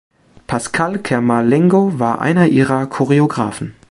[0.47, 3.75] Pasquale Camerlengo war einer ihrer Choreographen.